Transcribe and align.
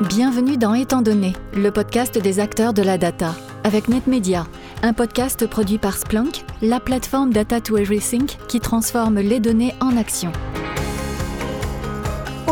Bienvenue 0.00 0.56
dans 0.56 0.74
Étant 0.74 1.02
donné, 1.02 1.34
le 1.54 1.70
podcast 1.70 2.18
des 2.18 2.40
acteurs 2.40 2.72
de 2.72 2.82
la 2.82 2.98
data, 2.98 3.36
avec 3.62 3.88
NetMedia, 3.88 4.46
un 4.82 4.94
podcast 4.94 5.46
produit 5.46 5.78
par 5.78 5.96
Splunk, 5.96 6.44
la 6.60 6.80
plateforme 6.80 7.32
Data 7.32 7.60
to 7.60 7.76
Everything 7.76 8.26
qui 8.48 8.58
transforme 8.58 9.20
les 9.20 9.38
données 9.38 9.74
en 9.80 9.96
action. 9.96 10.32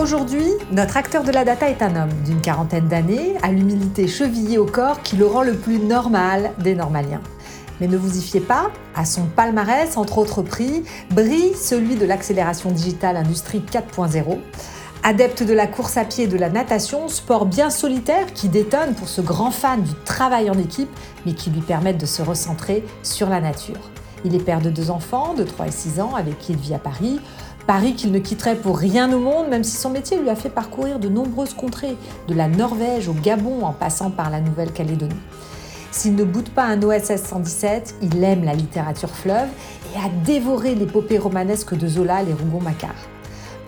Aujourd'hui, 0.00 0.46
notre 0.71 0.96
acteur 0.96 1.25
de 1.25 1.32
la 1.32 1.45
data 1.45 1.68
est 1.68 1.82
un 1.82 1.96
homme 1.96 2.12
d'une 2.25 2.40
quarantaine 2.40 2.86
d'années, 2.86 3.34
à 3.43 3.50
l'humilité 3.50 4.07
chevillée 4.07 4.59
au 4.59 4.66
corps 4.66 5.02
qui 5.02 5.16
le 5.16 5.27
rend 5.27 5.43
le 5.43 5.57
plus 5.57 5.79
normal 5.79 6.52
des 6.59 6.75
normaliens. 6.75 7.22
Mais 7.80 7.88
ne 7.88 7.96
vous 7.96 8.18
y 8.18 8.22
fiez 8.22 8.41
pas, 8.41 8.70
à 8.95 9.04
son 9.04 9.25
palmarès, 9.25 9.96
entre 9.96 10.18
autres 10.18 10.43
prix, 10.43 10.84
brille 11.11 11.54
celui 11.57 11.96
de 11.96 12.04
l'accélération 12.04 12.70
digitale 12.70 13.16
industrie 13.16 13.62
4.0. 13.72 14.38
Adepte 15.03 15.43
de 15.43 15.55
la 15.55 15.67
course 15.67 15.96
à 15.96 16.05
pied 16.05 16.25
et 16.25 16.27
de 16.27 16.37
la 16.37 16.50
natation, 16.50 17.08
sport 17.08 17.46
bien 17.46 17.71
solitaire 17.71 18.35
qui 18.35 18.50
détonne 18.50 18.95
pour 18.95 19.08
ce 19.08 19.22
grand 19.22 19.50
fan 19.50 19.82
du 19.82 19.95
travail 20.04 20.50
en 20.50 20.58
équipe, 20.58 20.91
mais 21.25 21.32
qui 21.32 21.49
lui 21.49 21.63
permettent 21.63 22.00
de 22.00 22.04
se 22.04 22.21
recentrer 22.21 22.85
sur 23.03 23.31
la 23.31 23.41
nature. 23.41 23.81
Il 24.27 24.35
est 24.35 24.44
père 24.44 24.61
de 24.61 24.68
deux 24.68 24.91
enfants, 24.91 25.32
de 25.32 25.43
3 25.43 25.68
et 25.68 25.71
6 25.71 26.00
ans, 26.00 26.14
avec 26.14 26.39
qui 26.39 26.53
il 26.53 26.58
vit 26.58 26.75
à 26.75 26.79
Paris. 26.79 27.18
Paris 27.67 27.94
qu'il 27.94 28.13
ne 28.13 28.18
quitterait 28.18 28.57
pour 28.57 28.77
rien 28.77 29.11
au 29.11 29.18
monde, 29.18 29.49
même 29.49 29.64
si 29.64 29.79
son 29.79 29.89
métier 29.89 30.18
lui 30.18 30.29
a 30.29 30.36
fait 30.36 30.50
parcourir 30.50 30.99
de 30.99 31.08
nombreuses 31.08 31.55
contrées, 31.55 31.96
de 32.28 32.34
la 32.34 32.48
Norvège 32.48 33.08
au 33.08 33.14
Gabon 33.14 33.64
en 33.64 33.72
passant 33.72 34.11
par 34.11 34.28
la 34.28 34.42
Nouvelle-Calédonie. 34.42 35.14
S'il 35.92 36.14
ne 36.14 36.25
boude 36.25 36.50
pas 36.50 36.64
un 36.64 36.83
OSS 36.83 37.22
117, 37.25 37.94
il 38.03 38.22
aime 38.22 38.44
la 38.44 38.53
littérature 38.53 39.11
fleuve 39.11 39.48
et 39.94 39.98
a 39.98 40.11
dévoré 40.27 40.75
l'épopée 40.75 41.17
romanesque 41.17 41.75
de 41.75 41.89
Zola, 41.89 42.22
les 42.22 42.34
Rougon-Macquart. 42.34 43.08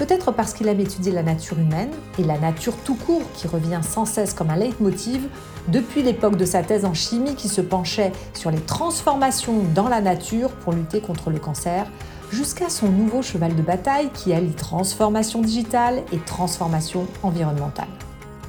Peut-être 0.02 0.32
parce 0.32 0.52
qu'il 0.52 0.66
aime 0.66 0.80
étudier 0.80 1.12
la 1.12 1.22
nature 1.22 1.60
humaine 1.60 1.90
et 2.18 2.24
la 2.24 2.36
nature 2.36 2.74
tout 2.84 2.96
court 2.96 3.22
qui 3.34 3.46
revient 3.46 3.78
sans 3.88 4.04
cesse 4.04 4.34
comme 4.34 4.50
un 4.50 4.56
leitmotiv 4.56 5.28
depuis 5.68 6.02
l'époque 6.02 6.34
de 6.34 6.44
sa 6.44 6.64
thèse 6.64 6.84
en 6.84 6.92
chimie 6.92 7.36
qui 7.36 7.48
se 7.48 7.60
penchait 7.60 8.10
sur 8.34 8.50
les 8.50 8.58
transformations 8.58 9.62
dans 9.76 9.88
la 9.88 10.00
nature 10.00 10.50
pour 10.50 10.72
lutter 10.72 11.00
contre 11.00 11.30
le 11.30 11.38
cancer, 11.38 11.86
jusqu'à 12.32 12.68
son 12.68 12.88
nouveau 12.88 13.22
cheval 13.22 13.54
de 13.54 13.62
bataille 13.62 14.10
qui 14.12 14.32
allie 14.32 14.54
transformation 14.54 15.40
digitale 15.40 16.02
et 16.12 16.18
transformation 16.18 17.06
environnementale. 17.22 17.86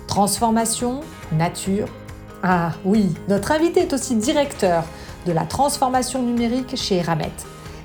Transformation, 0.07 1.01
nature, 1.33 1.87
ah 2.41 2.71
oui, 2.83 3.13
notre 3.27 3.51
invité 3.51 3.81
est 3.81 3.93
aussi 3.93 4.15
directeur 4.15 4.85
de 5.27 5.31
la 5.31 5.45
transformation 5.45 6.23
numérique 6.23 6.75
chez 6.75 6.95
Eramet. 6.95 7.31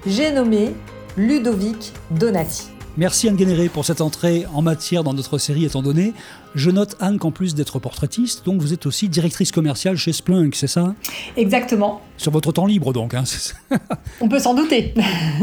J'ai 0.06 0.32
nommé 0.32 0.74
Ludovic 1.18 1.92
Donati. 2.10 2.77
Merci 2.98 3.28
Anne 3.28 3.36
Guénéré 3.36 3.68
pour 3.68 3.84
cette 3.84 4.00
entrée 4.00 4.44
en 4.52 4.60
matière 4.60 5.04
dans 5.04 5.14
notre 5.14 5.38
série 5.38 5.64
étant 5.64 5.82
donné. 5.82 6.14
Je 6.56 6.68
note 6.68 6.96
Anne 6.98 7.20
qu'en 7.20 7.30
plus 7.30 7.54
d'être 7.54 7.78
portraitiste, 7.78 8.44
donc 8.44 8.60
vous 8.60 8.72
êtes 8.72 8.86
aussi 8.86 9.08
directrice 9.08 9.52
commerciale 9.52 9.96
chez 9.96 10.12
Splunk, 10.12 10.56
c'est 10.56 10.66
ça? 10.66 10.96
Exactement. 11.36 12.00
Sur 12.16 12.32
votre 12.32 12.50
temps 12.50 12.66
libre 12.66 12.92
donc. 12.92 13.14
Hein, 13.14 13.22
On 14.20 14.28
peut 14.28 14.40
s'en 14.40 14.52
douter. 14.52 14.94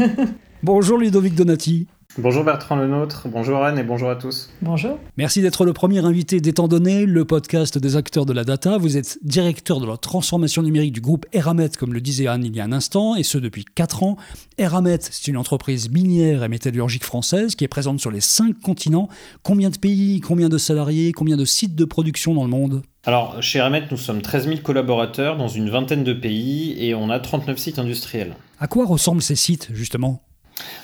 Bonjour 0.62 0.98
Ludovic 0.98 1.34
Donati. 1.34 1.86
Bonjour 2.18 2.44
Bertrand 2.44 2.76
Lenôtre, 2.76 3.28
bonjour 3.28 3.62
Anne 3.62 3.78
et 3.78 3.82
bonjour 3.82 4.08
à 4.08 4.16
tous. 4.16 4.48
Bonjour. 4.62 4.98
Merci 5.18 5.42
d'être 5.42 5.66
le 5.66 5.74
premier 5.74 6.02
invité 6.02 6.40
d'Étant 6.40 6.66
donné, 6.66 7.04
le 7.04 7.26
podcast 7.26 7.76
des 7.76 7.94
acteurs 7.96 8.24
de 8.24 8.32
la 8.32 8.42
data. 8.42 8.78
Vous 8.78 8.96
êtes 8.96 9.18
directeur 9.20 9.80
de 9.80 9.86
la 9.86 9.98
transformation 9.98 10.62
numérique 10.62 10.94
du 10.94 11.02
groupe 11.02 11.26
Eramet, 11.34 11.68
comme 11.78 11.92
le 11.92 12.00
disait 12.00 12.26
Anne 12.26 12.42
il 12.42 12.56
y 12.56 12.60
a 12.60 12.64
un 12.64 12.72
instant, 12.72 13.16
et 13.16 13.22
ce 13.22 13.36
depuis 13.36 13.66
4 13.66 14.02
ans. 14.02 14.16
Eramet, 14.56 14.96
c'est 15.02 15.28
une 15.28 15.36
entreprise 15.36 15.90
minière 15.90 16.42
et 16.42 16.48
métallurgique 16.48 17.04
française 17.04 17.54
qui 17.54 17.64
est 17.64 17.68
présente 17.68 18.00
sur 18.00 18.10
les 18.10 18.22
5 18.22 18.62
continents. 18.62 19.10
Combien 19.42 19.68
de 19.68 19.76
pays, 19.76 20.20
combien 20.20 20.48
de 20.48 20.56
salariés, 20.56 21.12
combien 21.12 21.36
de 21.36 21.44
sites 21.44 21.74
de 21.74 21.84
production 21.84 22.32
dans 22.32 22.44
le 22.44 22.50
monde? 22.50 22.80
Alors, 23.04 23.42
chez 23.42 23.58
Eramet, 23.58 23.84
nous 23.90 23.98
sommes 23.98 24.22
13 24.22 24.48
000 24.48 24.60
collaborateurs 24.62 25.36
dans 25.36 25.48
une 25.48 25.68
vingtaine 25.68 26.02
de 26.02 26.14
pays 26.14 26.76
et 26.82 26.94
on 26.94 27.10
a 27.10 27.20
39 27.20 27.58
sites 27.58 27.78
industriels. 27.78 28.36
À 28.58 28.68
quoi 28.68 28.86
ressemblent 28.86 29.20
ces 29.20 29.36
sites, 29.36 29.68
justement? 29.74 30.22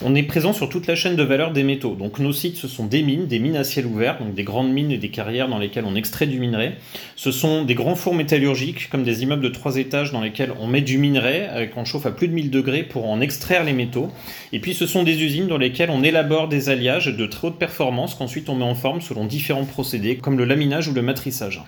On 0.03 0.15
est 0.15 0.23
présent 0.23 0.53
sur 0.53 0.69
toute 0.69 0.87
la 0.87 0.95
chaîne 0.95 1.17
de 1.17 1.23
valeur 1.23 1.53
des 1.53 1.63
métaux. 1.63 1.95
Donc 1.95 2.19
nos 2.19 2.33
sites, 2.33 2.57
ce 2.57 2.69
sont 2.69 2.87
des 2.87 3.03
mines, 3.03 3.27
des 3.27 3.39
mines 3.39 3.57
à 3.57 3.65
ciel 3.65 3.87
ouvert, 3.87 4.19
donc 4.19 4.35
des 4.35 4.45
grandes 4.45 4.73
mines 4.73 4.91
et 4.91 4.99
des 4.99 5.11
carrières 5.11 5.49
dans 5.49 5.59
lesquelles 5.59 5.85
on 5.87 5.95
extrait 5.95 6.27
du 6.27 6.39
minerai. 6.39 6.73
Ce 7.17 7.31
sont 7.31 7.65
des 7.65 7.75
grands 7.75 7.95
fours 7.95 8.15
métallurgiques, 8.15 8.91
comme 8.91 9.05
des 9.05 9.23
immeubles 9.23 9.43
de 9.43 9.49
trois 9.49 9.77
étages 9.77 10.13
dans 10.13 10.21
lesquels 10.21 10.53
on 10.61 10.67
met 10.67 10.81
du 10.81 10.99
minerai, 10.99 11.71
qu'on 11.75 11.85
chauffe 11.85 12.07
à 12.07 12.11
plus 12.11 12.29
de 12.29 12.35
1000 12.35 12.51
degrés 12.51 12.83
pour 12.83 13.09
en 13.09 13.21
extraire 13.21 13.65
les 13.65 13.73
métaux. 13.73 14.11
Et 14.53 14.61
puis 14.61 14.75
ce 14.75 14.87
sont 14.87 15.03
des 15.03 15.23
usines 15.23 15.47
dans 15.47 15.59
lesquelles 15.59 15.91
on 15.91 16.03
élabore 16.03 16.49
des 16.49 16.69
alliages 16.69 17.07
de 17.07 17.27
très 17.27 17.49
haute 17.49 17.59
performance 17.59 18.15
qu'ensuite 18.15 18.49
on 18.49 18.57
met 18.57 18.65
en 18.65 18.75
forme 18.75 19.01
selon 19.01 19.25
différents 19.25 19.65
procédés, 19.65 20.17
comme 20.17 20.39
le 20.39 20.45
laminage 20.45 20.89
ou 20.89 20.95
le 20.95 21.03
matrissage. 21.03 21.63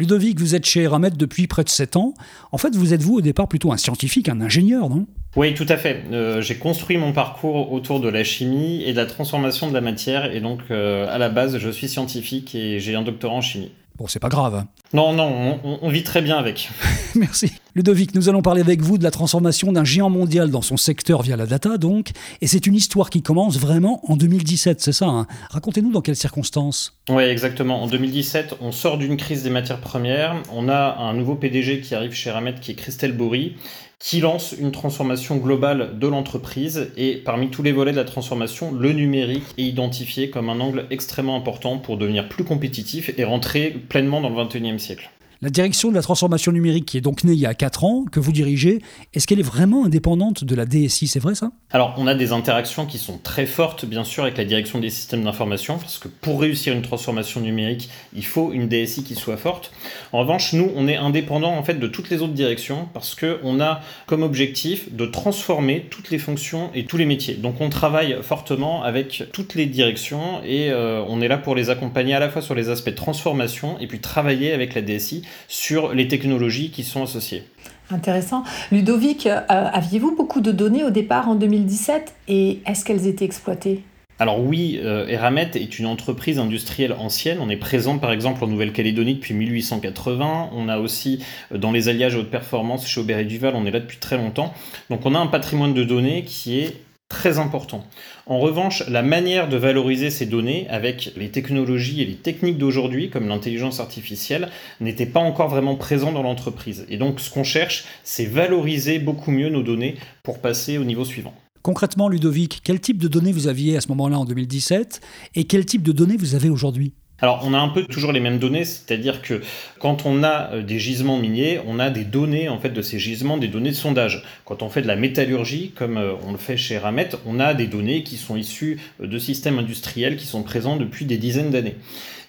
Ludovic, 0.00 0.40
vous 0.40 0.54
êtes 0.54 0.64
chez 0.64 0.80
Eramet 0.80 1.10
depuis 1.10 1.46
près 1.46 1.62
de 1.62 1.68
7 1.68 1.96
ans. 1.96 2.14
En 2.52 2.58
fait, 2.58 2.74
vous 2.74 2.94
êtes 2.94 3.02
vous 3.02 3.16
au 3.16 3.20
départ 3.20 3.48
plutôt 3.48 3.70
un 3.70 3.76
scientifique, 3.76 4.30
un 4.30 4.40
ingénieur, 4.40 4.88
non? 4.88 5.06
Oui, 5.36 5.54
tout 5.54 5.66
à 5.68 5.76
fait. 5.76 6.04
Euh, 6.10 6.40
j'ai 6.40 6.56
construit 6.56 6.96
mon 6.96 7.12
parcours 7.12 7.49
autour 7.56 8.00
de 8.00 8.08
la 8.08 8.24
chimie 8.24 8.82
et 8.84 8.92
de 8.92 8.96
la 8.96 9.06
transformation 9.06 9.68
de 9.68 9.74
la 9.74 9.80
matière. 9.80 10.34
Et 10.34 10.40
donc, 10.40 10.60
euh, 10.70 11.06
à 11.12 11.18
la 11.18 11.28
base, 11.28 11.58
je 11.58 11.70
suis 11.70 11.88
scientifique 11.88 12.54
et 12.54 12.80
j'ai 12.80 12.94
un 12.94 13.02
doctorat 13.02 13.34
en 13.34 13.40
chimie. 13.40 13.70
Bon, 13.96 14.06
c'est 14.06 14.18
pas 14.18 14.28
grave. 14.28 14.64
Non, 14.92 15.12
non, 15.12 15.60
on, 15.82 15.88
vit 15.90 16.04
très 16.04 16.22
bien 16.22 16.38
avec. 16.38 16.70
Merci. 17.14 17.52
Ludovic, 17.76 18.14
nous 18.16 18.28
allons 18.28 18.42
parler 18.42 18.60
avec 18.60 18.80
vous 18.80 18.98
de 18.98 19.04
la 19.04 19.12
transformation 19.12 19.70
d'un 19.70 19.84
géant 19.84 20.10
mondial 20.10 20.50
dans 20.50 20.62
son 20.62 20.76
secteur 20.76 21.22
via 21.22 21.36
la 21.36 21.46
data, 21.46 21.78
donc. 21.78 22.10
Et 22.40 22.48
c'est 22.48 22.66
une 22.66 22.74
histoire 22.74 23.10
qui 23.10 23.22
commence 23.22 23.58
vraiment 23.58 24.00
en 24.10 24.16
2017, 24.16 24.80
c'est 24.80 24.92
ça 24.92 25.06
hein? 25.06 25.26
Racontez-nous 25.50 25.92
dans 25.92 26.00
quelles 26.00 26.16
circonstances 26.16 26.98
Oui, 27.08 27.22
exactement. 27.22 27.82
En 27.82 27.86
2017, 27.86 28.56
on 28.60 28.72
sort 28.72 28.98
d'une 28.98 29.16
crise 29.16 29.44
des 29.44 29.50
matières 29.50 29.80
premières. 29.80 30.34
On 30.52 30.68
a 30.68 30.96
un 30.98 31.14
nouveau 31.14 31.36
PDG 31.36 31.80
qui 31.80 31.94
arrive 31.94 32.12
chez 32.12 32.30
Ramet, 32.30 32.54
qui 32.60 32.72
est 32.72 32.74
Christelle 32.74 33.16
Bory 33.16 33.54
qui 34.00 34.20
lance 34.20 34.54
une 34.58 34.72
transformation 34.72 35.36
globale 35.36 35.98
de 35.98 36.06
l'entreprise 36.08 36.90
et 36.96 37.16
parmi 37.16 37.50
tous 37.50 37.62
les 37.62 37.70
volets 37.70 37.92
de 37.92 37.98
la 37.98 38.04
transformation, 38.04 38.72
le 38.72 38.92
numérique 38.94 39.44
est 39.58 39.64
identifié 39.64 40.30
comme 40.30 40.48
un 40.48 40.58
angle 40.58 40.86
extrêmement 40.90 41.36
important 41.36 41.76
pour 41.76 41.98
devenir 41.98 42.26
plus 42.26 42.44
compétitif 42.44 43.12
et 43.18 43.24
rentrer 43.24 43.70
pleinement 43.70 44.22
dans 44.22 44.30
le 44.30 44.42
21e 44.42 44.78
siècle. 44.78 45.10
La 45.42 45.48
direction 45.48 45.88
de 45.88 45.94
la 45.94 46.02
transformation 46.02 46.52
numérique, 46.52 46.84
qui 46.84 46.98
est 46.98 47.00
donc 47.00 47.24
née 47.24 47.32
il 47.32 47.38
y 47.38 47.46
a 47.46 47.54
4 47.54 47.84
ans, 47.84 48.04
que 48.04 48.20
vous 48.20 48.30
dirigez, 48.30 48.82
est-ce 49.14 49.26
qu'elle 49.26 49.40
est 49.40 49.42
vraiment 49.42 49.86
indépendante 49.86 50.44
de 50.44 50.54
la 50.54 50.66
DSI 50.66 51.06
C'est 51.06 51.18
vrai 51.18 51.34
ça? 51.34 51.50
Alors, 51.70 51.94
on 51.96 52.06
a 52.06 52.14
des 52.14 52.32
interactions 52.32 52.84
qui 52.84 52.98
sont 52.98 53.16
très 53.16 53.46
fortes, 53.46 53.86
bien 53.86 54.04
sûr, 54.04 54.24
avec 54.24 54.36
la 54.36 54.44
direction 54.44 54.80
des 54.80 54.90
systèmes 54.90 55.24
d'information, 55.24 55.78
parce 55.78 55.96
que 55.96 56.08
pour 56.08 56.42
réussir 56.42 56.74
une 56.74 56.82
transformation 56.82 57.40
numérique, 57.40 57.88
il 58.14 58.26
faut 58.26 58.52
une 58.52 58.68
DSI 58.68 59.02
qui 59.02 59.14
soit 59.14 59.38
forte. 59.38 59.72
En 60.12 60.18
revanche, 60.18 60.52
nous, 60.52 60.70
on 60.76 60.86
est 60.86 60.96
indépendant 60.96 61.56
en 61.56 61.62
fait 61.62 61.80
de 61.80 61.86
toutes 61.86 62.10
les 62.10 62.20
autres 62.20 62.34
directions, 62.34 62.86
parce 62.92 63.14
qu'on 63.14 63.60
a 63.62 63.80
comme 64.06 64.22
objectif 64.22 64.92
de 64.92 65.06
transformer 65.06 65.86
toutes 65.88 66.10
les 66.10 66.18
fonctions 66.18 66.68
et 66.74 66.84
tous 66.84 66.98
les 66.98 67.06
métiers. 67.06 67.36
Donc, 67.36 67.62
on 67.62 67.70
travaille 67.70 68.18
fortement 68.20 68.82
avec 68.82 69.24
toutes 69.32 69.54
les 69.54 69.64
directions 69.64 70.42
et 70.44 70.70
euh, 70.70 71.02
on 71.08 71.22
est 71.22 71.28
là 71.28 71.38
pour 71.38 71.54
les 71.54 71.70
accompagner 71.70 72.12
à 72.12 72.20
la 72.20 72.28
fois 72.28 72.42
sur 72.42 72.54
les 72.54 72.68
aspects 72.68 72.90
de 72.90 72.94
transformation 72.94 73.78
et 73.78 73.86
puis 73.86 74.00
travailler 74.00 74.52
avec 74.52 74.74
la 74.74 74.82
DSI 74.82 75.22
sur 75.48 75.94
les 75.94 76.08
technologies 76.08 76.70
qui 76.70 76.84
sont 76.84 77.02
associées. 77.02 77.44
Intéressant. 77.90 78.44
Ludovic, 78.70 79.26
euh, 79.26 79.40
aviez-vous 79.48 80.14
beaucoup 80.14 80.40
de 80.40 80.52
données 80.52 80.84
au 80.84 80.90
départ 80.90 81.28
en 81.28 81.34
2017 81.34 82.14
et 82.28 82.60
est-ce 82.66 82.84
qu'elles 82.84 83.06
étaient 83.06 83.24
exploitées? 83.24 83.82
Alors 84.20 84.38
oui, 84.44 84.78
euh, 84.84 85.08
Eramet 85.08 85.52
est 85.54 85.78
une 85.78 85.86
entreprise 85.86 86.38
industrielle 86.38 86.92
ancienne. 86.92 87.38
On 87.40 87.48
est 87.48 87.56
présent 87.56 87.98
par 87.98 88.12
exemple 88.12 88.44
en 88.44 88.48
Nouvelle-Calédonie 88.48 89.14
depuis 89.14 89.32
1880. 89.32 90.50
On 90.52 90.68
a 90.68 90.78
aussi 90.78 91.24
euh, 91.52 91.58
dans 91.58 91.72
les 91.72 91.88
alliages 91.88 92.16
haute 92.16 92.30
performance 92.30 92.86
chez 92.86 93.00
Aubert 93.00 93.18
et 93.18 93.24
Duval, 93.24 93.54
on 93.56 93.64
est 93.64 93.70
là 93.70 93.80
depuis 93.80 93.96
très 93.96 94.18
longtemps. 94.18 94.52
Donc 94.90 95.06
on 95.06 95.14
a 95.14 95.18
un 95.18 95.26
patrimoine 95.26 95.72
de 95.72 95.84
données 95.84 96.24
qui 96.24 96.60
est 96.60 96.76
très 97.20 97.38
important. 97.38 97.84
En 98.24 98.38
revanche, 98.38 98.82
la 98.88 99.02
manière 99.02 99.50
de 99.50 99.58
valoriser 99.58 100.08
ces 100.08 100.24
données 100.24 100.66
avec 100.70 101.12
les 101.18 101.28
technologies 101.28 102.00
et 102.00 102.06
les 102.06 102.14
techniques 102.14 102.56
d'aujourd'hui, 102.56 103.10
comme 103.10 103.28
l'intelligence 103.28 103.78
artificielle, 103.78 104.48
n'était 104.80 105.04
pas 105.04 105.20
encore 105.20 105.50
vraiment 105.50 105.74
présent 105.74 106.12
dans 106.12 106.22
l'entreprise. 106.22 106.86
Et 106.88 106.96
donc, 106.96 107.20
ce 107.20 107.28
qu'on 107.28 107.44
cherche, 107.44 107.84
c'est 108.04 108.24
valoriser 108.24 108.98
beaucoup 108.98 109.32
mieux 109.32 109.50
nos 109.50 109.62
données 109.62 109.96
pour 110.22 110.38
passer 110.38 110.78
au 110.78 110.84
niveau 110.84 111.04
suivant. 111.04 111.34
Concrètement, 111.60 112.08
Ludovic, 112.08 112.62
quel 112.64 112.80
type 112.80 112.96
de 112.96 113.08
données 113.08 113.32
vous 113.32 113.48
aviez 113.48 113.76
à 113.76 113.82
ce 113.82 113.88
moment-là 113.88 114.18
en 114.18 114.24
2017 114.24 115.02
et 115.34 115.44
quel 115.44 115.66
type 115.66 115.82
de 115.82 115.92
données 115.92 116.16
vous 116.16 116.34
avez 116.34 116.48
aujourd'hui? 116.48 116.94
Alors, 117.22 117.42
on 117.44 117.52
a 117.52 117.58
un 117.58 117.68
peu 117.68 117.84
toujours 117.84 118.12
les 118.12 118.20
mêmes 118.20 118.38
données, 118.38 118.64
c'est-à-dire 118.64 119.20
que 119.20 119.42
quand 119.78 120.06
on 120.06 120.22
a 120.22 120.54
euh, 120.54 120.62
des 120.62 120.78
gisements 120.78 121.18
miniers, 121.18 121.60
on 121.66 121.78
a 121.78 121.90
des 121.90 122.04
données 122.04 122.48
en 122.48 122.58
fait 122.58 122.70
de 122.70 122.82
ces 122.82 122.98
gisements, 122.98 123.36
des 123.36 123.48
données 123.48 123.70
de 123.70 123.74
sondage. 123.74 124.22
Quand 124.46 124.62
on 124.62 124.70
fait 124.70 124.80
de 124.80 124.86
la 124.86 124.96
métallurgie, 124.96 125.72
comme 125.74 125.98
euh, 125.98 126.12
on 126.26 126.32
le 126.32 126.38
fait 126.38 126.56
chez 126.56 126.78
Ramet, 126.78 127.10
on 127.26 127.38
a 127.38 127.52
des 127.52 127.66
données 127.66 128.04
qui 128.04 128.16
sont 128.16 128.36
issues 128.36 128.78
euh, 129.02 129.06
de 129.06 129.18
systèmes 129.18 129.58
industriels 129.58 130.16
qui 130.16 130.26
sont 130.26 130.42
présents 130.42 130.76
depuis 130.76 131.04
des 131.04 131.18
dizaines 131.18 131.50
d'années. 131.50 131.76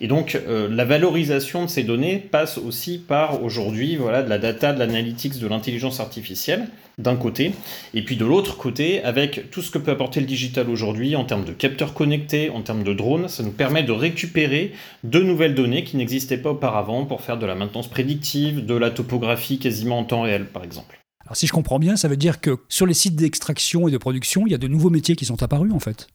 Et 0.04 0.08
donc, 0.08 0.36
la 0.48 0.84
valorisation 0.84 1.66
de 1.66 1.70
ces 1.70 1.84
données 1.84 2.18
passe 2.18 2.58
aussi 2.58 2.98
par 2.98 3.44
aujourd'hui, 3.44 3.98
voilà, 3.98 4.24
de 4.24 4.30
la 4.30 4.40
data, 4.40 4.74
de 4.74 4.80
l'analytics, 4.80 5.38
de 5.38 5.48
l'intelligence 5.48 6.00
artificielle 6.00 6.70
d'un 6.98 7.16
côté, 7.16 7.54
et 7.94 8.04
puis 8.04 8.16
de 8.16 8.26
l'autre 8.26 8.58
côté, 8.58 9.04
avec 9.04 9.50
tout 9.52 9.62
ce 9.62 9.72
que 9.72 9.78
peut 9.78 9.92
apporter 9.92 10.20
le 10.20 10.26
digital 10.26 10.70
aujourd'hui 10.70 11.16
en 11.16 11.24
termes 11.24 11.46
de 11.46 11.52
capteurs 11.52 11.94
connectés, 11.94 12.50
en 12.50 12.62
termes 12.62 12.84
de 12.84 12.94
drones, 12.94 13.28
ça 13.28 13.44
nous 13.44 13.52
permet 13.52 13.84
de 13.84 13.92
récupérer 13.92 14.74
de 15.04 15.20
nouvelles 15.20 15.56
données 15.56 15.84
qui 15.84 15.98
n'existaient 15.98 16.38
pas 16.38 16.52
auparavant 16.52 17.06
pour 17.06 17.22
faire 17.22 17.38
de 17.38 17.46
la 17.46 17.56
maintenance 17.56 17.90
prédictive, 17.90 18.66
de 18.66 18.76
la 18.76 18.92
topographie 18.92 19.60
quasiment 19.60 20.00
en 20.00 20.04
temps 20.04 20.22
réel 20.22 20.46
par 20.46 20.64
exemple. 20.64 21.00
Alors 21.26 21.36
si 21.36 21.48
je 21.48 21.54
comprends 21.54 21.80
bien, 21.80 21.96
ça 21.96 22.08
veut 22.08 22.18
dire 22.18 22.42
que 22.42 22.58
sur 22.68 22.86
les 22.86 22.94
sites 22.94 23.16
d'extraction 23.16 23.88
et 23.88 23.92
de 23.92 23.98
production, 23.98 24.44
il 24.46 24.52
y 24.52 24.56
a 24.56 24.58
de 24.58 24.68
nouveaux 24.68 24.90
métiers 24.90 25.16
qui 25.16 25.26
sont 25.26 25.42
apparus 25.44 25.72
en 25.72 25.80
fait. 25.80 26.08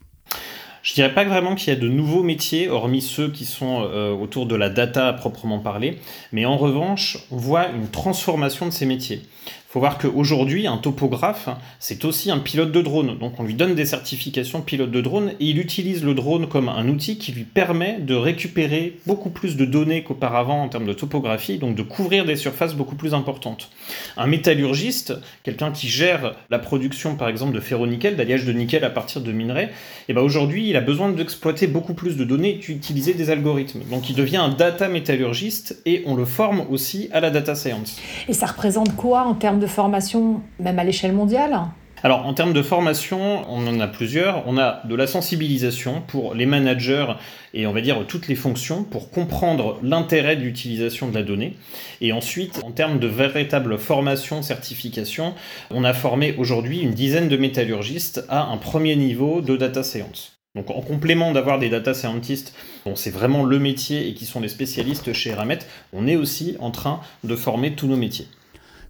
Je 0.83 0.95
dirais 0.95 1.13
pas 1.13 1.25
vraiment 1.25 1.57
qu'il 1.57 1.75
y 1.75 1.77
a 1.77 1.81
de 1.81 1.89
nouveaux 1.89 2.23
métiers, 2.23 2.69
hormis 2.69 3.03
ceux 3.03 3.29
qui 3.29 3.45
sont 3.45 3.83
euh, 3.83 4.13
autour 4.13 4.47
de 4.47 4.55
la 4.55 4.71
data 4.71 5.09
à 5.09 5.13
proprement 5.13 5.59
parler, 5.59 5.99
mais 6.31 6.45
en 6.45 6.57
revanche, 6.57 7.19
on 7.33 7.37
voit 7.37 7.71
une 7.71 7.89
transformation 7.89 8.67
de 8.67 8.71
ces 8.71 8.87
métiers 8.87 9.23
faut 9.69 9.81
voir 9.81 9.99
qu'aujourd'hui, 9.99 10.67
un 10.67 10.77
topographe, 10.77 11.49
c'est 11.81 12.05
aussi 12.05 12.31
un 12.31 12.39
pilote 12.39 12.73
de 12.73 12.81
drone. 12.81 13.19
Donc 13.19 13.41
on 13.41 13.43
lui 13.43 13.55
donne 13.55 13.75
des 13.75 13.85
certifications 13.85 14.63
pilote 14.63 14.91
de 14.91 15.01
drone 15.01 15.31
et 15.41 15.47
il 15.47 15.59
utilise 15.59 16.05
le 16.05 16.15
drone 16.15 16.49
comme 16.49 16.69
un 16.69 16.89
outil 16.89 17.19
qui 17.19 17.33
lui 17.33 17.45
permet 17.45 17.99
de 17.99 18.15
récupérer 18.15 18.97
beaucoup 19.07 19.31
plus 19.31 19.57
de 19.57 19.65
données 19.65 20.03
qu'auparavant 20.03 20.63
en 20.63 20.69
termes 20.69 20.87
de 20.87 20.93
topographie, 20.93 21.59
donc 21.59 21.75
de 21.75 21.83
couvrir 21.83 22.25
des 22.25 22.37
surfaces 22.37 22.75
beaucoup 22.75 22.95
plus 22.95 23.13
importantes. 23.13 23.71
Un 24.17 24.27
métallurgiste, 24.27 25.15
quelqu'un 25.43 25.73
qui 25.73 25.89
gère 25.89 26.35
la 26.49 26.59
production 26.59 27.17
par 27.17 27.29
exemple 27.29 27.55
de 27.55 27.61
ferro-nickel, 27.61 28.17
d'alliage 28.17 28.45
de 28.45 28.53
nickel 28.53 28.85
à 28.85 28.91
partir 28.91 29.21
de 29.21 29.33
minerais, 29.33 29.65
et 29.65 29.71
eh 30.11 30.15
ben 30.15 30.23
aujourd'hui 30.23 30.71
il 30.71 30.77
a 30.77 30.81
besoin 30.81 31.11
d'exploiter 31.11 31.67
beaucoup 31.67 31.95
plus 31.95 32.17
de 32.17 32.25
données 32.25 32.55
et 32.55 32.59
d'utiliser 32.59 33.15
des 33.15 33.31
algorithmes. 33.31 33.81
Donc 33.91 34.09
il 34.09 34.15
devient 34.15 34.37
un 34.37 34.51
data 34.51 34.89
métallurgiste 34.89 35.83
et 35.87 36.05
on 36.07 36.15
le 36.15 36.25
forme 36.25 36.65
aussi 36.71 37.09
à 37.13 37.21
la 37.21 37.31
data 37.31 37.55
science. 37.55 38.01
Et 38.29 38.33
ça 38.33 38.47
représente 38.47 38.95
quoi 38.95 39.25
en 39.25 39.35
termes 39.35 39.56
de 39.57 39.67
formation, 39.67 40.43
même 40.59 40.79
à 40.79 40.85
l'échelle 40.85 41.13
mondiale 41.13 41.61
alors 42.03 42.27
en 42.27 42.35
termes 42.35 42.53
de 42.53 42.63
formation, 42.63 43.43
on 43.51 43.67
en 43.67 43.81
a 43.81 43.89
plusieurs. 43.89 44.47
On 44.47 44.59
a 44.59 44.83
de 44.87 44.95
la 44.95 45.07
sensibilisation 45.07 46.03
pour 46.07 46.35
les 46.35 46.47
managers 46.47 47.07
et 47.55 47.67
on 47.67 47.73
va 47.73 47.81
dire 47.81 48.05
toutes 48.07 48.29
les 48.29 48.35
fonctions 48.35 48.85
pour 48.85 49.11
comprendre 49.11 49.81
l'intérêt 49.83 50.37
de 50.37 50.43
l'utilisation 50.43 51.09
de 51.09 51.15
la 51.15 51.23
donnée. 51.23 51.57
Et 52.03 52.13
ensuite, 52.13 52.63
en 52.65 52.71
termes 52.71 52.99
de 52.99 53.07
véritable 53.07 53.79
formation, 53.79 54.43
certification, 54.43 55.35
on 55.71 55.85
a 55.85 55.95
formé 55.95 56.35
aujourd'hui 56.37 56.81
une 56.81 56.93
dizaine 56.93 57.29
de 57.29 57.37
métallurgistes 57.37 58.25
à 58.29 58.43
un 58.45 58.59
premier 58.59 58.95
niveau 58.95 59.41
de 59.41 59.57
data 59.57 59.83
science. 59.83 60.39
Donc 60.55 60.71
en 60.71 60.83
complément 60.83 61.33
d'avoir 61.33 61.59
des 61.59 61.69
data 61.69 61.93
scientists 61.93 62.55
dont 62.85 62.95
c'est 62.95 63.11
vraiment 63.11 63.45
le 63.45 63.59
métier 63.59 64.09
et 64.09 64.15
qui 64.15 64.27
sont 64.27 64.41
les 64.41 64.49
spécialistes 64.49 65.13
chez 65.13 65.31
Eramet, 65.31 65.59
on 65.93 66.07
est 66.07 66.17
aussi 66.17 66.57
en 66.61 66.71
train 66.71 67.01
de 67.25 67.37
former 67.37 67.75
tous 67.75 67.87
nos 67.87 67.97
métiers. 67.97 68.27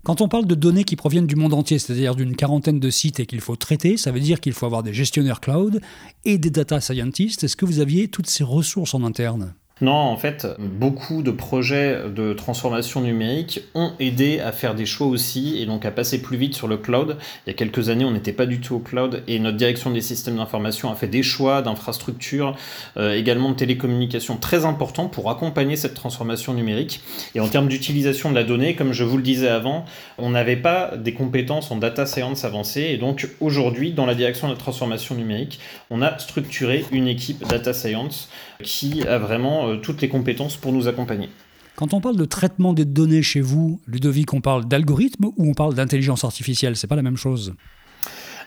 Quand 0.07 0.21
on 0.21 0.29
parle 0.29 0.47
de 0.47 0.55
données 0.55 0.85
qui 0.85 0.95
proviennent 0.95 1.27
du 1.27 1.35
monde 1.35 1.53
entier, 1.53 1.81
c'est-à-dire 1.81 2.15
d'une 2.15 2.37
quarantaine 2.37 2.79
de 2.79 2.91
sites 2.91 3.19
et 3.19 3.27
qu'il 3.27 3.41
faut 3.41 3.57
traiter, 3.57 3.97
ça 3.97 4.13
veut 4.13 4.21
dire 4.21 4.41
qu'il 4.41 4.53
faut 4.53 4.65
avoir 4.65 4.85
des 4.85 4.95
gestionnaires 4.95 5.41
cloud 5.41 5.81
et 6.25 6.39
des 6.39 6.51
data 6.51 6.81
scientists. 6.81 7.43
Est-ce 7.43 7.57
que 7.57 7.65
vous 7.65 7.81
aviez 7.81 8.07
toutes 8.07 8.29
ces 8.29 8.45
ressources 8.45 8.95
en 8.95 9.03
interne? 9.03 9.57
Non, 9.83 9.93
en 9.93 10.17
fait, 10.17 10.47
beaucoup 10.59 11.23
de 11.23 11.31
projets 11.31 12.09
de 12.09 12.33
transformation 12.33 13.03
numérique 13.03 13.61
ont 13.75 13.93
aidé 14.01 14.41
à 14.41 14.51
faire 14.51 14.75
des 14.75 14.87
choix 14.87 15.07
aussi 15.07 15.59
et 15.61 15.67
donc 15.67 15.85
à 15.85 15.91
passer 15.91 16.23
plus 16.23 16.39
vite 16.39 16.55
sur 16.55 16.67
le 16.67 16.79
cloud. 16.79 17.19
Il 17.47 17.51
y 17.51 17.53
a 17.53 17.53
quelques 17.53 17.91
années, 17.91 18.07
on 18.07 18.11
n'était 18.11 18.33
pas 18.33 18.47
du 18.47 18.59
tout 18.59 18.77
au 18.77 18.79
cloud 18.79 19.23
et 19.29 19.39
notre 19.39 19.59
direction 19.59 19.91
des 19.91 20.01
systèmes 20.01 20.37
d'information 20.37 20.91
a 20.91 20.95
fait 20.95 21.09
des 21.09 21.23
choix 21.23 21.61
d'infrastructures, 21.61 22.57
euh, 22.97 23.13
également 23.13 23.51
de 23.51 23.57
télécommunications 23.57 24.39
très 24.39 24.65
importants 24.65 25.09
pour 25.09 25.31
accompagner 25.31 25.77
cette 25.77 25.93
transformation 25.93 26.55
numérique. 26.55 27.03
Et 27.35 27.41
en 27.41 27.49
termes 27.49 27.69
d'utilisation 27.69 28.31
de 28.31 28.35
la 28.35 28.45
donnée, 28.45 28.77
comme 28.77 28.95
je 28.95 29.05
vous 29.05 29.19
le 29.19 29.23
disais 29.23 29.49
avant, 29.49 29.85
on 30.17 30.31
n'avait 30.31 30.57
pas 30.57 30.97
des 30.97 31.13
compétences 31.13 31.71
en 31.71 31.77
data 31.77 32.07
science 32.07 32.47
avancées 32.47 32.89
et 32.93 32.97
donc 32.97 33.29
aujourd'hui, 33.41 33.93
dans 33.93 34.07
la 34.07 34.15
direction 34.15 34.49
de 34.49 34.55
la 34.55 34.59
transformation 34.59 35.17
numérique, 35.17 35.61
on 35.91 36.01
a 36.01 36.19
structuré 36.19 36.87
une 36.93 37.09
équipe 37.09 37.47
data 37.47 37.75
science 37.75 38.31
qui 38.63 39.07
a 39.07 39.19
vraiment 39.19 39.66
euh, 39.67 39.77
toutes 39.77 40.01
les 40.03 40.09
compétences 40.09 40.57
pour 40.57 40.73
nous 40.73 40.89
accompagner. 40.89 41.29
Quand 41.75 41.93
on 41.93 42.01
parle 42.01 42.17
de 42.17 42.25
traitement 42.25 42.73
des 42.73 42.87
données 42.87 43.23
chez 43.23 43.41
vous, 43.41 43.81
Ludovic, 43.87 44.33
on 44.33 44.41
parle 44.41 44.65
d'algorithme 44.65 45.27
ou 45.27 45.51
on 45.51 45.53
parle 45.53 45.75
d'intelligence 45.75 46.25
artificielle? 46.25 46.77
C'est 46.77 46.87
pas 46.87 46.97
la 46.97 47.03
même 47.03 47.19
chose? 47.19 47.55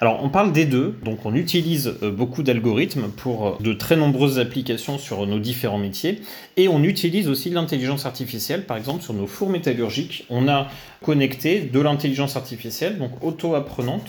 Alors 0.02 0.24
on 0.24 0.30
parle 0.30 0.54
des 0.54 0.66
deux, 0.66 0.96
donc 1.04 1.26
on 1.26 1.36
utilise 1.36 1.94
euh, 2.04 2.10
beaucoup 2.10 2.42
d'algorithmes 2.42 3.10
pour 3.10 3.48
euh, 3.48 3.52
de 3.60 3.74
très 3.74 3.98
nombreuses 3.98 4.40
applications 4.40 4.98
sur 4.98 5.28
nos 5.28 5.40
différents 5.40 5.78
métiers, 5.78 6.22
et 6.56 6.70
on 6.70 6.84
utilise 6.84 7.28
aussi 7.28 7.50
l'intelligence 7.50 8.06
artificielle, 8.06 8.66
par 8.66 8.78
exemple 8.78 9.04
sur 9.04 9.14
nos 9.14 9.28
fours 9.28 9.50
métallurgiques, 9.50 10.26
on 10.30 10.48
a 10.48 10.70
connecté 11.04 11.60
de 11.60 11.80
l'intelligence 11.82 12.38
artificielle, 12.38 12.98
donc 12.98 13.12
auto-apprenante, 13.22 14.08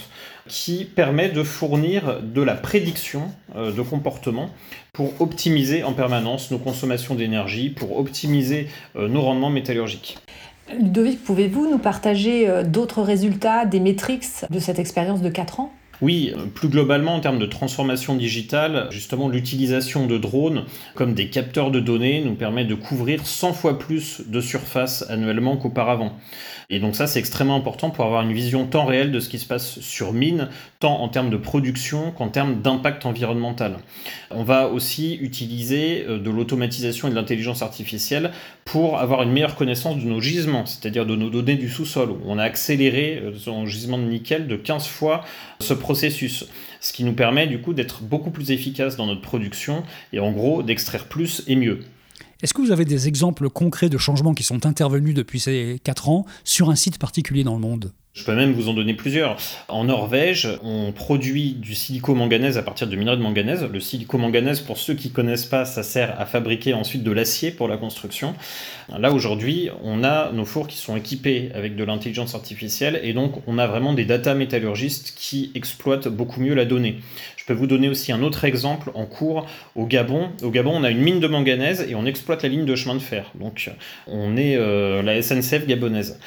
qui 0.50 0.84
permet 0.84 1.28
de 1.28 1.42
fournir 1.42 2.20
de 2.22 2.42
la 2.42 2.54
prédiction 2.54 3.30
euh, 3.56 3.72
de 3.72 3.82
comportement 3.82 4.50
pour 4.92 5.20
optimiser 5.20 5.84
en 5.84 5.92
permanence 5.92 6.50
nos 6.50 6.58
consommations 6.58 7.14
d'énergie, 7.14 7.70
pour 7.70 7.98
optimiser 7.98 8.66
nos 8.96 9.22
rendements 9.22 9.48
métallurgiques. 9.48 10.18
Ludovic, 10.76 11.22
pouvez-vous 11.22 11.70
nous 11.70 11.78
partager 11.78 12.64
d'autres 12.64 13.02
résultats, 13.02 13.64
des 13.64 13.80
métriques 13.80 14.26
de 14.50 14.58
cette 14.58 14.80
expérience 14.80 15.22
de 15.22 15.30
4 15.30 15.60
ans? 15.60 15.72
Oui, 16.02 16.32
plus 16.54 16.68
globalement 16.68 17.14
en 17.14 17.20
termes 17.20 17.38
de 17.38 17.46
transformation 17.46 18.16
digitale, 18.16 18.88
justement 18.90 19.28
l'utilisation 19.28 20.06
de 20.06 20.18
drones 20.18 20.64
comme 20.94 21.14
des 21.14 21.28
capteurs 21.28 21.70
de 21.70 21.80
données 21.80 22.22
nous 22.24 22.34
permet 22.34 22.64
de 22.64 22.74
couvrir 22.74 23.26
100 23.26 23.52
fois 23.52 23.78
plus 23.78 24.22
de 24.26 24.40
surface 24.40 25.04
annuellement 25.10 25.56
qu'auparavant. 25.56 26.16
Et 26.72 26.78
donc 26.78 26.94
ça, 26.94 27.08
c'est 27.08 27.18
extrêmement 27.18 27.56
important 27.56 27.90
pour 27.90 28.04
avoir 28.04 28.22
une 28.22 28.32
vision 28.32 28.64
temps 28.64 28.84
réel 28.84 29.10
de 29.10 29.18
ce 29.18 29.28
qui 29.28 29.40
se 29.40 29.46
passe 29.46 29.80
sur 29.80 30.12
mine, 30.12 30.48
tant 30.78 31.00
en 31.00 31.08
termes 31.08 31.28
de 31.28 31.36
production 31.36 32.12
qu'en 32.12 32.28
termes 32.28 32.62
d'impact 32.62 33.06
environnemental. 33.06 33.78
On 34.30 34.44
va 34.44 34.68
aussi 34.68 35.16
utiliser 35.16 36.06
euh, 36.08 36.18
de 36.18 36.30
l'automatisation 36.30 37.08
et 37.08 37.10
de 37.10 37.16
l'intelligence 37.16 37.62
artificielle 37.62 38.30
pour 38.64 38.98
avoir 38.98 39.22
une 39.22 39.32
meilleure 39.32 39.56
connaissance 39.56 39.96
de 39.96 40.04
nos 40.04 40.20
gisements, 40.20 40.64
c'est-à-dire 40.64 41.06
de 41.06 41.16
nos 41.16 41.28
données 41.28 41.56
du 41.56 41.68
sous-sol. 41.68 42.10
On 42.24 42.38
a 42.38 42.44
accéléré 42.44 43.20
euh, 43.20 43.32
son 43.36 43.66
gisement 43.66 43.98
de 43.98 44.04
nickel 44.04 44.46
de 44.46 44.54
15 44.54 44.86
fois 44.86 45.24
ce 45.58 45.74
ce 45.94 46.92
qui 46.92 47.04
nous 47.04 47.12
permet 47.12 47.46
du 47.46 47.60
coup 47.60 47.72
d'être 47.72 48.02
beaucoup 48.02 48.30
plus 48.30 48.50
efficace 48.50 48.96
dans 48.96 49.06
notre 49.06 49.20
production 49.20 49.82
et 50.12 50.20
en 50.20 50.32
gros 50.32 50.62
d'extraire 50.62 51.06
plus 51.06 51.42
et 51.46 51.56
mieux. 51.56 51.80
Est-ce 52.42 52.54
que 52.54 52.62
vous 52.62 52.70
avez 52.70 52.86
des 52.86 53.06
exemples 53.06 53.50
concrets 53.50 53.90
de 53.90 53.98
changements 53.98 54.32
qui 54.32 54.44
sont 54.44 54.64
intervenus 54.64 55.14
depuis 55.14 55.40
ces 55.40 55.78
4 55.84 56.08
ans 56.08 56.24
sur 56.42 56.70
un 56.70 56.76
site 56.76 56.98
particulier 56.98 57.44
dans 57.44 57.54
le 57.54 57.60
monde? 57.60 57.92
Je 58.20 58.24
peux 58.26 58.34
même 58.34 58.52
vous 58.52 58.68
en 58.68 58.74
donner 58.74 58.92
plusieurs. 58.92 59.36
En 59.68 59.84
Norvège, 59.84 60.46
on 60.62 60.92
produit 60.92 61.52
du 61.52 61.74
silico-manganèse 61.74 62.58
à 62.58 62.62
partir 62.62 62.86
de 62.86 62.94
minerais 62.96 63.16
de 63.16 63.22
manganèse. 63.22 63.66
Le 63.72 63.80
silico-manganèse, 63.80 64.60
pour 64.60 64.76
ceux 64.76 64.92
qui 64.94 65.08
ne 65.08 65.14
connaissent 65.14 65.46
pas, 65.46 65.64
ça 65.64 65.82
sert 65.82 66.20
à 66.20 66.26
fabriquer 66.26 66.74
ensuite 66.74 67.02
de 67.02 67.10
l'acier 67.10 67.50
pour 67.50 67.66
la 67.66 67.78
construction. 67.78 68.34
Là, 68.98 69.10
aujourd'hui, 69.12 69.70
on 69.82 70.04
a 70.04 70.32
nos 70.32 70.44
fours 70.44 70.68
qui 70.68 70.76
sont 70.76 70.96
équipés 70.96 71.50
avec 71.54 71.76
de 71.76 71.84
l'intelligence 71.84 72.34
artificielle 72.34 73.00
et 73.02 73.14
donc 73.14 73.36
on 73.46 73.56
a 73.56 73.66
vraiment 73.66 73.94
des 73.94 74.04
data 74.04 74.34
métallurgistes 74.34 75.14
qui 75.16 75.50
exploitent 75.54 76.08
beaucoup 76.08 76.40
mieux 76.40 76.54
la 76.54 76.66
donnée. 76.66 76.98
Je 77.36 77.46
peux 77.46 77.54
vous 77.54 77.66
donner 77.66 77.88
aussi 77.88 78.12
un 78.12 78.22
autre 78.22 78.44
exemple 78.44 78.90
en 78.94 79.06
cours 79.06 79.46
au 79.74 79.86
Gabon. 79.86 80.28
Au 80.42 80.50
Gabon, 80.50 80.72
on 80.74 80.84
a 80.84 80.90
une 80.90 81.00
mine 81.00 81.20
de 81.20 81.26
manganèse 81.26 81.86
et 81.88 81.94
on 81.94 82.04
exploite 82.04 82.42
la 82.42 82.50
ligne 82.50 82.66
de 82.66 82.74
chemin 82.74 82.94
de 82.94 83.00
fer. 83.00 83.30
Donc, 83.34 83.70
on 84.06 84.36
est 84.36 84.56
euh, 84.56 85.02
la 85.02 85.22
SNCF 85.22 85.66
gabonaise 85.66 86.18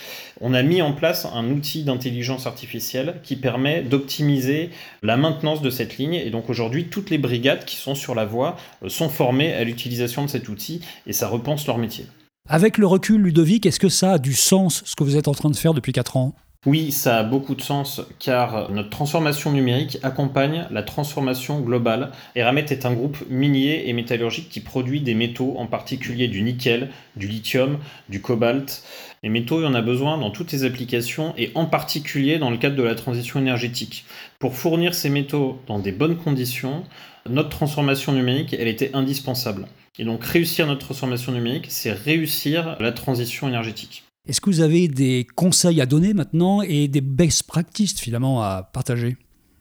on 0.46 0.54
a 0.54 0.62
mis 0.62 0.82
en 0.82 0.92
place 0.92 1.26
un 1.34 1.50
outil 1.50 1.84
d'intelligence 1.84 2.48
artificielle 2.48 3.22
qui 3.24 3.38
permet 3.38 3.82
d'optimiser 3.82 4.72
la 5.02 5.16
maintenance 5.16 5.62
de 5.62 5.70
cette 5.70 5.98
ligne. 5.98 6.16
Et 6.16 6.30
donc 6.32 6.50
aujourd'hui, 6.50 6.90
toutes 6.90 7.10
les 7.10 7.18
brigades 7.18 7.64
qui 7.64 7.78
sont 7.78 7.96
sur 7.96 8.14
la 8.14 8.26
voie 8.26 8.58
euh, 8.84 8.90
sont 8.90 9.08
formées 9.08 9.54
à 9.54 9.64
l'utilisation 9.64 10.26
de 10.26 10.30
cet 10.30 10.50
outil 10.50 10.82
et 11.08 11.14
ça 11.14 11.30
repense 11.30 11.66
leur 11.66 11.78
métier. 11.78 12.08
Avec 12.50 12.78
le 12.78 12.86
recul, 12.86 13.22
Ludovic, 13.22 13.66
est-ce 13.66 13.80
que 13.80 13.88
ça 13.88 14.12
a 14.12 14.18
du 14.18 14.34
sens 14.34 14.84
ce 14.86 14.98
que 14.98 15.06
vous 15.06 15.16
êtes 15.16 15.30
en 15.30 15.34
train 15.34 15.50
de 15.50 15.56
faire 15.56 15.74
depuis 15.74 15.94
4 15.94 16.18
ans? 16.18 16.36
Oui, 16.66 16.94
ça 16.94 17.18
a 17.18 17.24
beaucoup 17.24 17.56
de 17.56 17.62
sens 17.62 18.02
car 18.20 18.72
notre 18.72 18.90
transformation 18.90 19.52
numérique 19.52 19.98
accompagne 20.02 20.66
la 20.72 20.82
transformation 20.82 21.60
globale. 21.60 22.12
Eramet 22.36 22.66
est 22.70 22.86
un 22.86 22.94
groupe 22.94 23.18
minier 23.30 23.90
et 23.90 23.94
métallurgique 23.94 24.48
qui 24.48 24.62
produit 24.62 25.02
des 25.02 25.14
métaux, 25.14 25.56
en 25.58 25.66
particulier 25.68 26.30
du 26.30 26.42
nickel, 26.42 26.90
du 27.18 27.28
lithium, 27.28 27.80
du 28.08 28.22
cobalt. 28.22 28.82
Les 29.24 29.30
métaux, 29.30 29.60
il 29.60 29.64
y 29.64 29.68
en 29.68 29.74
a 29.74 29.82
besoin 29.82 30.18
dans 30.18 30.32
toutes 30.32 30.54
les 30.54 30.64
applications 30.64 31.34
et 31.38 31.52
en 31.54 31.66
particulier 31.66 32.38
dans 32.40 32.50
le 32.50 32.58
cadre 32.58 32.78
de 32.78 32.84
la 32.84 32.96
transition 32.96 33.42
énergétique. 33.42 34.06
Pour 34.40 34.56
fournir 34.56 34.94
ces 34.94 35.10
métaux 35.10 35.60
dans 35.68 35.80
des 35.80 35.92
bonnes 35.92 36.16
conditions, 36.16 36.86
notre 37.30 37.50
transformation 37.50 38.14
numérique, 38.14 38.56
elle 38.58 38.70
était 38.70 38.92
indispensable. 38.94 39.68
Et 40.00 40.06
donc 40.06 40.24
réussir 40.24 40.66
notre 40.66 40.86
transformation 40.86 41.34
numérique, 41.34 41.66
c'est 41.68 41.92
réussir 41.92 42.78
la 42.80 42.94
transition 42.94 43.50
énergétique. 43.50 44.06
Est-ce 44.26 44.40
que 44.40 44.50
vous 44.50 44.62
avez 44.62 44.88
des 44.88 45.28
conseils 45.36 45.82
à 45.82 45.86
donner 45.86 46.14
maintenant 46.14 46.62
et 46.62 46.88
des 46.88 47.02
best 47.02 47.44
practices 47.44 48.00
finalement 48.00 48.42
à 48.42 48.64
partager? 48.64 49.18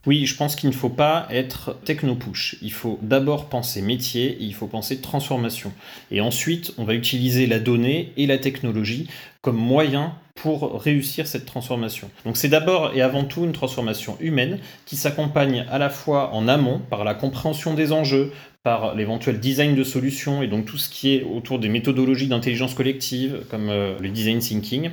Oui, 0.07 0.25
je 0.25 0.37
pense 0.37 0.55
qu'il 0.55 0.69
ne 0.69 0.75
faut 0.75 0.89
pas 0.89 1.27
être 1.31 1.77
techno-push. 1.85 2.59
Il 2.63 2.73
faut 2.73 2.99
d'abord 3.03 3.49
penser 3.49 3.83
métier 3.83 4.31
et 4.31 4.45
il 4.45 4.55
faut 4.55 4.69
penser 4.69 5.01
transformation. 5.01 5.73
Et 6.13 6.21
ensuite, 6.21 6.75
on 6.79 6.85
va 6.85 6.95
utiliser 6.95 7.49
la 7.49 7.59
donnée 7.59 8.13
et 8.17 8.27
la 8.27 8.39
technologie 8.39 9.09
comme 9.41 9.57
moyen 9.57 10.15
pour 10.35 10.81
réussir 10.81 11.27
cette 11.27 11.47
transformation. 11.47 12.11
Donc 12.25 12.37
c'est 12.37 12.49
d'abord 12.49 12.93
et 12.95 13.03
avant 13.03 13.25
tout 13.25 13.45
une 13.45 13.53
transformation 13.53 14.17
humaine 14.21 14.59
qui 14.87 14.97
s'accompagne 14.97 15.67
à 15.71 15.79
la 15.79 15.91
fois 15.91 16.33
en 16.33 16.49
amont 16.49 16.81
par 16.91 17.05
la 17.05 17.15
compréhension 17.15 17.75
des 17.75 17.93
enjeux, 17.93 18.33
par 18.63 18.95
l'éventuel 18.95 19.41
design 19.41 19.75
de 19.75 19.83
solutions 19.83 20.43
et 20.43 20.47
donc 20.47 20.67
tout 20.67 20.79
ce 20.79 20.89
qui 20.89 21.15
est 21.15 21.25
autour 21.25 21.59
des 21.59 21.69
méthodologies 21.69 22.29
d'intelligence 22.29 22.75
collective 22.75 23.45
comme 23.51 23.69
euh, 23.71 23.99
le 23.99 24.09
design 24.09 24.39
thinking 24.39 24.91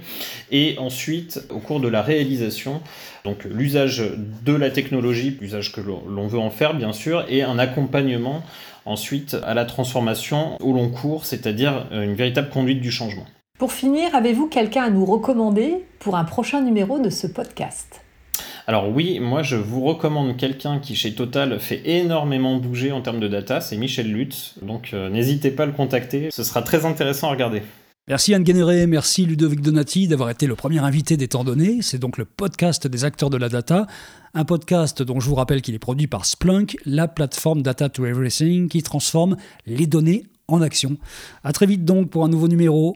et 0.51 0.75
ensuite 0.79 1.45
au 1.51 1.59
cours 1.59 1.79
de 1.79 1.87
la 1.87 2.01
réalisation 2.01 2.81
donc 3.25 3.43
l'usage 3.43 4.03
de 4.43 4.53
la 4.53 4.71
technologie 4.71 5.37
l'usage 5.39 5.71
que 5.71 5.81
l'on 5.81 6.27
veut 6.27 6.39
en 6.39 6.49
faire 6.49 6.73
bien 6.73 6.93
sûr 6.93 7.25
et 7.29 7.43
un 7.43 7.59
accompagnement 7.59 8.43
ensuite 8.85 9.37
à 9.43 9.53
la 9.53 9.65
transformation 9.65 10.57
au 10.61 10.73
long 10.73 10.89
cours 10.89 11.25
c'est-à-dire 11.25 11.85
euh, 11.91 12.03
une 12.03 12.15
véritable 12.15 12.49
conduite 12.49 12.81
du 12.81 12.89
changement. 12.89 13.27
Pour 13.59 13.73
finir, 13.73 14.15
avez-vous 14.15 14.47
quelqu'un 14.47 14.83
à 14.83 14.89
nous 14.89 15.03
recommander 15.03 15.83
pour 15.99 16.15
un 16.15 16.23
prochain 16.23 16.61
numéro 16.61 16.97
de 16.97 17.09
ce 17.09 17.27
podcast? 17.27 17.99
Alors 18.67 18.87
oui, 18.89 19.19
moi 19.19 19.43
je 19.43 19.57
vous 19.57 19.81
recommande 19.81 20.37
quelqu'un 20.37 20.79
qui 20.79 20.95
chez 20.95 21.13
Total 21.13 21.59
fait 21.59 21.81
énormément 21.83 22.55
bouger 22.55 22.93
en 22.93 23.01
termes 23.01 23.19
de 23.19 23.27
data, 23.27 23.59
c'est 23.59 23.75
Michel 23.75 24.09
Lutz. 24.09 24.55
Donc 24.61 24.91
euh, 24.93 25.09
n'hésitez 25.09 25.51
pas 25.51 25.63
à 25.63 25.65
le 25.65 25.73
contacter, 25.73 26.29
ce 26.31 26.45
sera 26.45 26.61
très 26.61 26.85
intéressant 26.85 27.27
à 27.27 27.31
regarder. 27.31 27.61
Merci 28.07 28.33
Anne 28.33 28.43
Guénéré, 28.43 28.87
merci 28.87 29.25
Ludovic 29.25 29.59
Donati 29.59 30.07
d'avoir 30.07 30.29
été 30.29 30.47
le 30.47 30.55
premier 30.55 30.79
invité 30.79 31.17
des 31.17 31.27
temps 31.27 31.43
donnés. 31.43 31.79
C'est 31.81 31.99
donc 31.99 32.17
le 32.17 32.23
podcast 32.23 32.87
des 32.87 33.03
acteurs 33.03 33.29
de 33.29 33.35
la 33.35 33.49
data, 33.49 33.87
un 34.35 34.45
podcast 34.45 35.01
dont 35.01 35.19
je 35.19 35.27
vous 35.27 35.35
rappelle 35.35 35.61
qu'il 35.61 35.75
est 35.75 35.79
produit 35.79 36.07
par 36.07 36.25
Splunk, 36.25 36.77
la 36.85 37.09
plateforme 37.09 37.61
Data 37.61 37.89
to 37.89 38.05
Everything 38.05 38.69
qui 38.69 38.83
transforme 38.83 39.35
les 39.65 39.85
données 39.85 40.23
en 40.47 40.61
action. 40.61 40.95
À 41.43 41.51
très 41.51 41.65
vite 41.65 41.83
donc 41.83 42.09
pour 42.09 42.23
un 42.23 42.29
nouveau 42.29 42.47
numéro. 42.47 42.95